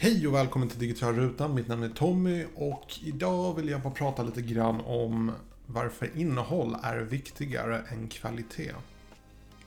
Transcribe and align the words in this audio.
Hej 0.00 0.26
och 0.28 0.34
välkommen 0.34 0.68
till 0.68 0.78
Digital 0.78 1.14
Rutan. 1.14 1.54
Mitt 1.54 1.68
namn 1.68 1.82
är 1.82 1.88
Tommy 1.88 2.44
och 2.54 2.94
idag 3.02 3.54
vill 3.54 3.68
jag 3.68 3.80
bara 3.80 3.92
prata 3.92 4.22
lite 4.22 4.42
grann 4.42 4.80
om 4.80 5.32
varför 5.66 6.10
innehåll 6.16 6.76
är 6.82 6.96
viktigare 6.98 7.82
än 7.88 8.08
kvalitet. 8.08 8.72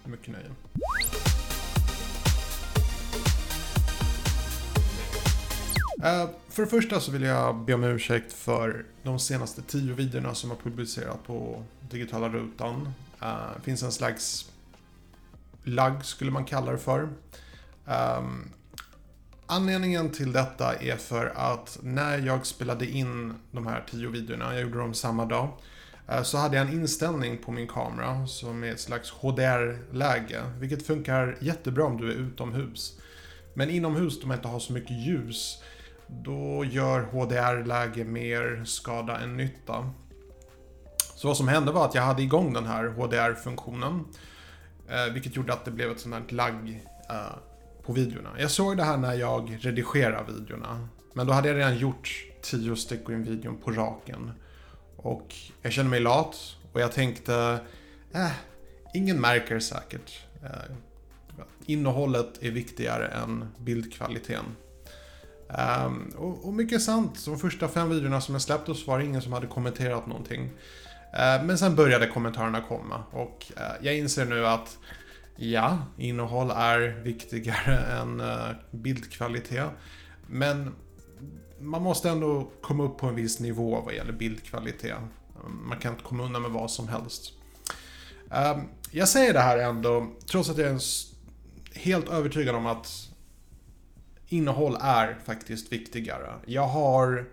Mycket 0.03 0.27
nöje. 0.27 0.45
Eh, 6.03 6.29
för 6.49 6.63
det 6.63 6.69
första 6.69 6.99
så 6.99 7.11
vill 7.11 7.21
jag 7.21 7.65
be 7.65 7.73
om 7.73 7.83
ursäkt 7.83 8.33
för 8.33 8.85
de 9.03 9.19
senaste 9.19 9.61
tio 9.61 9.93
videorna 9.93 10.35
som 10.35 10.49
har 10.49 10.57
publicerats 10.57 11.19
på 11.25 11.63
digitala 11.89 12.29
rutan. 12.29 12.93
Det 13.55 13.61
finns 13.63 13.83
en 13.83 13.91
slags 13.91 14.51
lagg 15.63 16.05
skulle 16.05 16.31
man 16.31 16.45
kalla 16.45 16.71
det 16.71 16.77
för. 16.77 17.09
Um, 17.85 18.51
Anledningen 19.53 20.09
till 20.09 20.31
detta 20.31 20.75
är 20.75 20.95
för 20.95 21.33
att 21.35 21.79
när 21.81 22.17
jag 22.17 22.45
spelade 22.45 22.85
in 22.85 23.33
de 23.51 23.67
här 23.67 23.83
tio 23.91 24.09
videorna, 24.09 24.53
jag 24.53 24.61
gjorde 24.61 24.77
dem 24.77 24.93
samma 24.93 25.25
dag, 25.25 25.49
eh, 26.07 26.23
så 26.23 26.37
hade 26.37 26.57
jag 26.57 26.67
en 26.67 26.73
inställning 26.73 27.37
på 27.37 27.51
min 27.51 27.67
kamera 27.67 28.27
som 28.27 28.63
är 28.63 28.71
ett 28.71 28.79
slags 28.79 29.11
HDR-läge, 29.11 30.41
vilket 30.59 30.87
funkar 30.87 31.37
jättebra 31.39 31.85
om 31.85 31.97
du 31.97 32.11
är 32.11 32.15
utomhus. 32.15 32.99
Men 33.53 33.69
inomhus, 33.69 34.21
då 34.21 34.27
man 34.27 34.37
inte 34.37 34.47
har 34.47 34.59
så 34.59 34.73
mycket 34.73 35.07
ljus, 35.07 35.63
då 36.07 36.65
gör 36.65 37.01
HDR-läge 37.01 38.03
mer 38.03 38.63
skada 38.65 39.19
än 39.19 39.37
nytta. 39.37 39.91
Så 41.15 41.27
vad 41.27 41.37
som 41.37 41.47
hände 41.47 41.71
var 41.71 41.85
att 41.85 41.95
jag 41.95 42.01
hade 42.03 42.21
igång 42.21 42.53
den 42.53 42.65
här 42.65 42.87
HDR-funktionen, 42.87 44.05
eh, 44.89 45.13
vilket 45.13 45.35
gjorde 45.35 45.53
att 45.53 45.65
det 45.65 45.71
blev 45.71 45.91
ett 45.91 45.99
sånt 45.99 46.15
här 46.15 46.35
lagg 46.35 46.83
eh, 47.09 47.35
på 47.85 47.93
videorna. 47.93 48.29
Jag 48.39 48.51
såg 48.51 48.77
det 48.77 48.83
här 48.83 48.97
när 48.97 49.13
jag 49.13 49.57
redigerade 49.61 50.33
videorna. 50.33 50.87
Men 51.13 51.27
då 51.27 51.33
hade 51.33 51.47
jag 51.47 51.57
redan 51.57 51.77
gjort 51.77 52.25
tio 52.41 52.75
stycken 52.75 53.23
videon 53.23 53.57
på 53.57 53.71
raken. 53.71 54.31
Och 54.95 55.35
jag 55.61 55.71
kände 55.73 55.89
mig 55.91 55.99
lat 55.99 56.57
och 56.73 56.81
jag 56.81 56.91
tänkte, 56.91 57.59
eh, 58.13 58.31
ingen 58.93 59.21
märker 59.21 59.59
säkert. 59.59 60.25
Eh, 60.43 60.75
innehållet 61.65 62.43
är 62.43 62.51
viktigare 62.51 63.07
än 63.07 63.45
bildkvaliteten. 63.57 64.45
Um, 65.85 66.13
och, 66.17 66.47
och, 66.47 66.53
mycket 66.53 66.81
sant, 66.81 67.25
de 67.25 67.39
första 67.39 67.67
fem 67.67 67.89
videorna 67.89 68.21
som 68.21 68.35
jag 68.35 68.41
släppte 68.41 68.75
så 68.75 68.91
var 68.91 68.99
det 68.99 69.05
ingen 69.05 69.21
som 69.21 69.33
hade 69.33 69.47
kommenterat 69.47 70.07
någonting. 70.07 70.41
Uh, 70.43 71.45
men 71.45 71.57
sen 71.57 71.75
började 71.75 72.07
kommentarerna 72.07 72.61
komma 72.61 73.03
och 73.11 73.51
uh, 73.57 73.63
jag 73.81 73.97
inser 73.97 74.25
nu 74.25 74.47
att 74.47 74.77
Ja, 75.35 75.77
innehåll 75.97 76.51
är 76.51 76.79
viktigare 77.03 77.77
än 78.01 78.19
eh, 78.19 78.49
bildkvalitet. 78.71 79.69
Men 80.27 80.75
man 81.59 81.81
måste 81.81 82.09
ändå 82.09 82.51
komma 82.61 82.83
upp 82.83 82.97
på 82.97 83.07
en 83.07 83.15
viss 83.15 83.39
nivå 83.39 83.81
vad 83.81 83.93
gäller 83.93 84.13
bildkvalitet. 84.13 84.97
Man 85.47 85.79
kan 85.79 85.91
inte 85.91 86.03
komma 86.03 86.23
undan 86.23 86.41
med 86.41 86.51
vad 86.51 86.71
som 86.71 86.87
helst. 86.87 87.33
Ehm, 88.31 88.59
jag 88.91 89.07
säger 89.07 89.33
det 89.33 89.39
här 89.39 89.57
ändå, 89.57 90.07
trots 90.25 90.49
att 90.49 90.57
jag 90.57 90.67
är 90.67 90.81
helt 91.73 92.09
övertygad 92.09 92.55
om 92.55 92.65
att 92.65 93.09
innehåll 94.27 94.77
är 94.81 95.17
faktiskt 95.25 95.73
viktigare. 95.73 96.33
Jag 96.45 96.67
har 96.67 97.25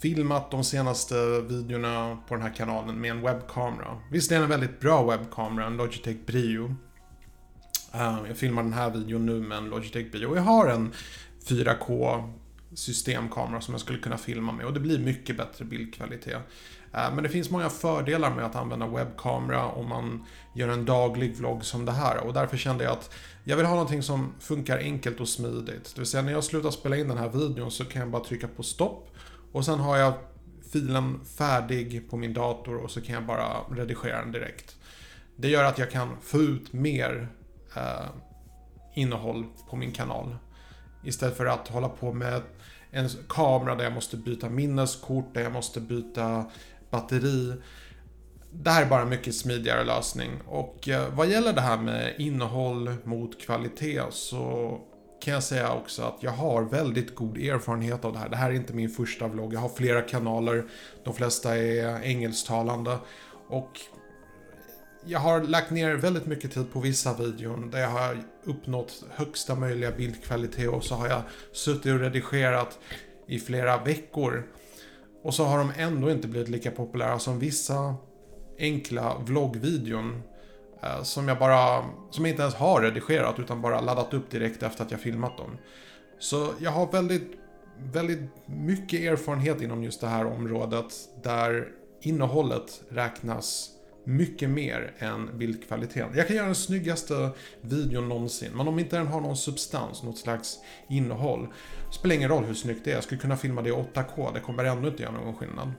filmat 0.00 0.50
de 0.50 0.64
senaste 0.64 1.40
videorna 1.40 2.18
på 2.28 2.34
den 2.34 2.42
här 2.42 2.54
kanalen 2.54 3.00
med 3.00 3.10
en 3.10 3.22
webbkamera. 3.22 3.98
Visst 4.10 4.32
är 4.32 4.36
det 4.36 4.42
en 4.42 4.50
väldigt 4.50 4.80
bra 4.80 5.10
webbkamera, 5.10 5.66
en 5.66 5.76
Logitech 5.76 6.16
Brio. 6.26 6.74
Eh, 7.94 8.18
jag 8.28 8.36
filmar 8.36 8.62
den 8.62 8.72
här 8.72 8.90
videon 8.90 9.26
nu 9.26 9.40
med 9.40 9.58
en 9.58 9.68
Logitech 9.68 10.10
Brio. 10.12 10.36
Jag 10.36 10.42
har 10.42 10.68
en 10.68 10.92
4K 11.46 12.22
systemkamera 12.74 13.60
som 13.60 13.74
jag 13.74 13.80
skulle 13.80 13.98
kunna 13.98 14.18
filma 14.18 14.52
med 14.52 14.66
och 14.66 14.72
det 14.72 14.80
blir 14.80 14.98
mycket 14.98 15.36
bättre 15.36 15.64
bildkvalitet. 15.64 16.42
Eh, 16.94 17.14
men 17.14 17.22
det 17.22 17.28
finns 17.28 17.50
många 17.50 17.70
fördelar 17.70 18.34
med 18.34 18.44
att 18.44 18.56
använda 18.56 18.86
webbkamera 18.86 19.66
om 19.66 19.88
man 19.88 20.24
gör 20.54 20.68
en 20.68 20.84
daglig 20.84 21.36
vlogg 21.36 21.64
som 21.64 21.84
det 21.84 21.92
här 21.92 22.26
och 22.26 22.32
därför 22.32 22.56
kände 22.56 22.84
jag 22.84 22.92
att 22.92 23.14
jag 23.44 23.56
vill 23.56 23.66
ha 23.66 23.74
någonting 23.74 24.02
som 24.02 24.32
funkar 24.40 24.78
enkelt 24.78 25.20
och 25.20 25.28
smidigt. 25.28 25.94
Det 25.94 26.00
vill 26.00 26.06
säga 26.06 26.22
när 26.22 26.32
jag 26.32 26.44
slutar 26.44 26.70
spela 26.70 26.96
in 26.96 27.08
den 27.08 27.18
här 27.18 27.28
videon 27.28 27.70
så 27.70 27.84
kan 27.84 28.00
jag 28.00 28.10
bara 28.10 28.24
trycka 28.24 28.48
på 28.48 28.62
stopp 28.62 29.06
och 29.52 29.64
sen 29.64 29.78
har 29.80 29.96
jag 29.96 30.14
filen 30.72 31.24
färdig 31.24 32.10
på 32.10 32.16
min 32.16 32.34
dator 32.34 32.76
och 32.76 32.90
så 32.90 33.00
kan 33.00 33.14
jag 33.14 33.26
bara 33.26 33.60
redigera 33.70 34.20
den 34.20 34.32
direkt. 34.32 34.76
Det 35.36 35.48
gör 35.48 35.64
att 35.64 35.78
jag 35.78 35.90
kan 35.90 36.16
få 36.22 36.38
ut 36.38 36.72
mer 36.72 37.28
eh, 37.76 38.06
innehåll 38.94 39.46
på 39.70 39.76
min 39.76 39.92
kanal. 39.92 40.36
Istället 41.04 41.36
för 41.36 41.46
att 41.46 41.68
hålla 41.68 41.88
på 41.88 42.12
med 42.12 42.42
en 42.90 43.08
kamera 43.28 43.74
där 43.74 43.84
jag 43.84 43.92
måste 43.92 44.16
byta 44.16 44.48
minneskort, 44.48 45.34
där 45.34 45.42
jag 45.42 45.52
måste 45.52 45.80
byta 45.80 46.44
batteri. 46.90 47.54
Det 48.52 48.70
här 48.70 48.82
är 48.82 48.88
bara 48.88 49.02
en 49.02 49.08
mycket 49.08 49.34
smidigare 49.34 49.84
lösning. 49.84 50.30
Och 50.46 50.88
eh, 50.88 51.14
vad 51.14 51.28
gäller 51.28 51.52
det 51.52 51.60
här 51.60 51.78
med 51.78 52.14
innehåll 52.18 52.94
mot 53.04 53.40
kvalitet 53.40 54.02
så 54.10 54.80
kan 55.20 55.34
jag 55.34 55.42
säga 55.42 55.72
också 55.72 56.02
att 56.02 56.22
jag 56.22 56.30
har 56.30 56.62
väldigt 56.62 57.14
god 57.14 57.38
erfarenhet 57.38 58.04
av 58.04 58.12
det 58.12 58.18
här. 58.18 58.28
Det 58.28 58.36
här 58.36 58.50
är 58.50 58.54
inte 58.54 58.72
min 58.72 58.90
första 58.90 59.28
vlogg. 59.28 59.54
Jag 59.54 59.60
har 59.60 59.68
flera 59.68 60.02
kanaler. 60.02 60.64
De 61.04 61.14
flesta 61.14 61.56
är 61.56 62.02
engelsktalande. 62.02 62.98
Och 63.48 63.80
jag 65.04 65.20
har 65.20 65.40
lagt 65.40 65.70
ner 65.70 65.94
väldigt 65.94 66.26
mycket 66.26 66.52
tid 66.52 66.72
på 66.72 66.80
vissa 66.80 67.14
videon 67.14 67.70
där 67.70 67.80
jag 67.80 67.88
har 67.88 68.18
uppnått 68.44 69.04
högsta 69.10 69.54
möjliga 69.54 69.90
bildkvalitet 69.90 70.68
och 70.68 70.84
så 70.84 70.94
har 70.94 71.08
jag 71.08 71.22
suttit 71.52 71.92
och 71.92 72.00
redigerat 72.00 72.78
i 73.28 73.38
flera 73.38 73.84
veckor. 73.84 74.46
Och 75.22 75.34
så 75.34 75.44
har 75.44 75.58
de 75.58 75.72
ändå 75.76 76.10
inte 76.10 76.28
blivit 76.28 76.48
lika 76.48 76.70
populära 76.70 77.18
som 77.18 77.38
vissa 77.38 77.94
enkla 78.58 79.18
vloggvideon 79.18 80.14
eh, 80.14 80.39
Eh, 80.82 81.02
som 81.02 81.28
jag 81.28 81.38
bara, 81.38 81.84
som 82.10 82.24
jag 82.24 82.32
inte 82.32 82.42
ens 82.42 82.54
har 82.54 82.82
redigerat 82.82 83.38
utan 83.38 83.62
bara 83.62 83.80
laddat 83.80 84.14
upp 84.14 84.30
direkt 84.30 84.62
efter 84.62 84.84
att 84.84 84.90
jag 84.90 85.00
filmat 85.00 85.38
dem. 85.38 85.58
Så 86.18 86.52
jag 86.58 86.70
har 86.70 86.92
väldigt, 86.92 87.32
väldigt 87.92 88.30
mycket 88.46 89.00
erfarenhet 89.00 89.62
inom 89.62 89.84
just 89.84 90.00
det 90.00 90.06
här 90.06 90.26
området 90.26 90.94
där 91.22 91.68
innehållet 92.00 92.82
räknas 92.88 93.70
mycket 94.04 94.50
mer 94.50 94.92
än 94.98 95.38
bildkvaliteten. 95.38 96.16
Jag 96.16 96.26
kan 96.26 96.36
göra 96.36 96.46
den 96.46 96.54
snyggaste 96.54 97.30
videon 97.60 98.08
någonsin, 98.08 98.52
men 98.54 98.68
om 98.68 98.78
inte 98.78 98.96
den 98.96 99.06
har 99.06 99.20
någon 99.20 99.36
substans, 99.36 100.02
något 100.02 100.18
slags 100.18 100.58
innehåll, 100.88 101.48
spelar 101.92 102.14
ingen 102.14 102.28
roll 102.28 102.44
hur 102.44 102.54
snyggt 102.54 102.84
det 102.84 102.90
är. 102.90 102.94
Jag 102.94 103.04
skulle 103.04 103.20
kunna 103.20 103.36
filma 103.36 103.62
det 103.62 103.68
i 103.68 103.72
8K, 103.72 104.34
det 104.34 104.40
kommer 104.40 104.64
ändå 104.64 104.88
inte 104.88 105.02
göra 105.02 105.12
någon 105.12 105.36
skillnad. 105.36 105.72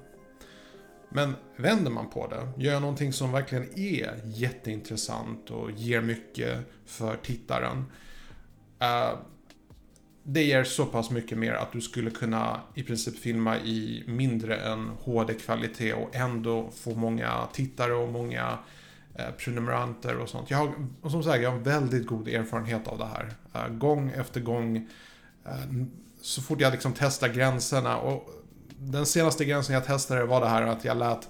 Men 1.13 1.35
vänder 1.55 1.91
man 1.91 2.09
på 2.09 2.27
det, 2.27 2.63
gör 2.63 2.73
jag 2.73 2.81
någonting 2.81 3.13
som 3.13 3.31
verkligen 3.31 3.79
är 3.79 4.21
jätteintressant 4.25 5.49
och 5.49 5.71
ger 5.71 6.01
mycket 6.01 6.59
för 6.85 7.15
tittaren. 7.15 7.85
Uh, 8.81 9.19
det 10.23 10.43
ger 10.43 10.63
så 10.63 10.85
pass 10.85 11.09
mycket 11.09 11.37
mer 11.37 11.53
att 11.53 11.71
du 11.71 11.81
skulle 11.81 12.11
kunna 12.11 12.61
i 12.75 12.83
princip 12.83 13.19
filma 13.19 13.57
i 13.57 14.03
mindre 14.07 14.55
än 14.55 14.89
HD-kvalitet 15.01 15.93
och 15.93 16.15
ändå 16.15 16.69
få 16.71 16.95
många 16.95 17.47
tittare 17.53 17.93
och 17.93 18.11
många 18.11 18.57
eh, 19.15 19.31
prenumeranter 19.37 20.17
och 20.17 20.29
sånt. 20.29 20.51
Jag 20.51 20.57
har, 20.57 20.73
och 21.01 21.11
som 21.11 21.23
sagt, 21.23 21.43
jag 21.43 21.51
har 21.51 21.59
väldigt 21.59 22.07
god 22.07 22.27
erfarenhet 22.27 22.87
av 22.87 22.97
det 22.97 23.05
här. 23.05 23.33
Eh, 23.53 23.73
gång 23.73 24.11
efter 24.15 24.41
gång. 24.41 24.77
Eh, 25.45 25.85
så 26.21 26.41
fort 26.41 26.61
jag 26.61 26.71
liksom 26.71 26.93
testar 26.97 27.27
gränserna 27.27 27.97
och 27.97 28.40
den 28.83 29.05
senaste 29.05 29.45
gränsen 29.45 29.75
jag 29.75 29.85
testade 29.85 30.25
var 30.25 30.41
det 30.41 30.47
här 30.47 30.61
att 30.61 30.85
jag 30.85 30.97
lät 30.97 31.29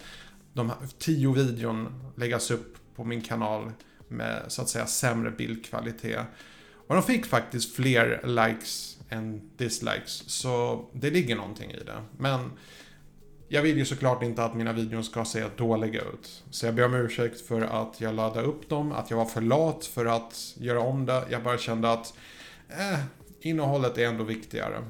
de 0.53 0.69
här 0.69 0.77
tio 0.97 1.33
videon 1.33 2.11
läggas 2.15 2.51
upp 2.51 2.77
på 2.95 3.03
min 3.03 3.21
kanal 3.21 3.71
med 4.07 4.41
så 4.47 4.61
att 4.61 4.69
säga 4.69 4.85
sämre 4.85 5.31
bildkvalitet. 5.31 6.19
Och 6.87 6.95
de 6.95 7.03
fick 7.03 7.25
faktiskt 7.25 7.75
fler 7.75 8.21
likes 8.23 8.97
än 9.09 9.49
dislikes. 9.57 10.29
Så 10.29 10.85
det 10.93 11.09
ligger 11.09 11.35
någonting 11.35 11.71
i 11.71 11.83
det. 11.83 12.03
Men 12.17 12.51
jag 13.47 13.61
vill 13.61 13.77
ju 13.77 13.85
såklart 13.85 14.23
inte 14.23 14.43
att 14.43 14.55
mina 14.55 14.73
videor 14.73 15.01
ska 15.01 15.25
se 15.25 15.45
dåliga 15.57 16.01
ut. 16.01 16.43
Så 16.51 16.65
jag 16.65 16.75
ber 16.75 16.85
om 16.85 16.93
ursäkt 16.93 17.41
för 17.41 17.61
att 17.61 18.01
jag 18.01 18.15
laddade 18.15 18.47
upp 18.47 18.69
dem, 18.69 18.91
att 18.91 19.09
jag 19.09 19.17
var 19.17 19.25
för 19.25 19.41
lat 19.41 19.85
för 19.85 20.05
att 20.05 20.53
göra 20.57 20.79
om 20.79 21.05
det. 21.05 21.23
Jag 21.29 21.43
bara 21.43 21.57
kände 21.57 21.91
att 21.91 22.13
eh, 22.69 22.99
innehållet 23.41 23.97
är 23.97 24.07
ändå 24.07 24.23
viktigare. 24.23 24.83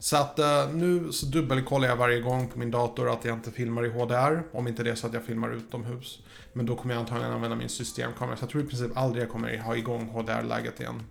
Så 0.00 0.16
att 0.16 0.38
eh, 0.38 0.68
nu 0.72 1.12
så 1.12 1.26
dubbelkollar 1.26 1.88
jag 1.88 1.96
varje 1.96 2.20
gång 2.20 2.48
på 2.48 2.58
min 2.58 2.70
dator 2.70 3.12
att 3.12 3.24
jag 3.24 3.36
inte 3.36 3.50
filmar 3.50 3.86
i 3.86 3.88
HDR. 3.88 4.42
Om 4.52 4.68
inte 4.68 4.82
det 4.82 4.90
är 4.90 4.94
så 4.94 5.06
att 5.06 5.14
jag 5.14 5.24
filmar 5.24 5.50
utomhus. 5.50 6.18
Men 6.52 6.66
då 6.66 6.76
kommer 6.76 6.94
jag 6.94 7.00
antagligen 7.00 7.32
använda 7.32 7.56
min 7.56 7.68
systemkamera. 7.68 8.36
Så 8.36 8.42
jag 8.42 8.50
tror 8.50 8.62
i 8.62 8.66
princip 8.66 8.96
aldrig 8.96 9.22
jag 9.22 9.30
kommer 9.30 9.58
ha 9.58 9.76
igång 9.76 10.08
HDR-läget 10.08 10.80
igen. 10.80 11.02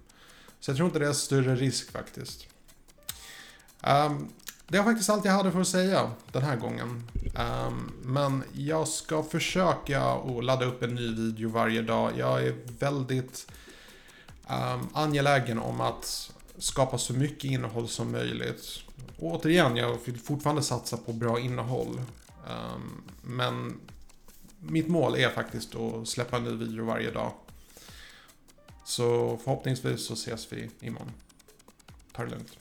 Så 0.59 0.71
jag 0.71 0.77
tror 0.77 0.87
inte 0.87 0.99
det 0.99 1.07
är 1.07 1.13
större 1.13 1.55
risk 1.55 1.91
faktiskt. 1.91 2.47
Um, 3.87 4.29
det 4.67 4.77
var 4.77 4.85
faktiskt 4.85 5.09
allt 5.09 5.25
jag 5.25 5.31
hade 5.31 5.51
för 5.51 5.61
att 5.61 5.67
säga 5.67 6.11
den 6.31 6.43
här 6.43 6.55
gången. 6.55 7.03
Um, 7.67 7.91
men 8.03 8.43
jag 8.53 8.87
ska 8.87 9.23
försöka 9.23 10.01
att 10.01 10.43
ladda 10.43 10.65
upp 10.65 10.83
en 10.83 10.95
ny 10.95 11.15
video 11.15 11.49
varje 11.49 11.81
dag. 11.81 12.11
Jag 12.17 12.43
är 12.43 12.55
väldigt 12.79 13.51
um, 14.49 14.89
angelägen 14.93 15.59
om 15.59 15.81
att 15.81 16.31
skapa 16.59 16.97
så 16.97 17.13
mycket 17.13 17.51
innehåll 17.51 17.87
som 17.87 18.11
möjligt. 18.11 18.83
Och 19.17 19.33
återigen, 19.33 19.75
jag 19.75 19.97
vill 20.05 20.19
fortfarande 20.19 20.63
satsa 20.63 20.97
på 20.97 21.13
bra 21.13 21.39
innehåll. 21.39 22.01
Um, 22.47 23.03
men 23.21 23.79
mitt 24.59 24.87
mål 24.87 25.15
är 25.15 25.29
faktiskt 25.29 25.75
att 25.75 26.07
släppa 26.07 26.37
en 26.37 26.43
ny 26.43 26.51
video 26.51 26.85
varje 26.85 27.11
dag. 27.11 27.31
Så 28.85 29.37
förhoppningsvis 29.43 30.05
så 30.05 30.13
ses 30.13 30.53
vi 30.53 30.69
imorgon. 30.79 31.11
Ta 32.11 32.23
det 32.23 32.29
lugnt. 32.29 32.57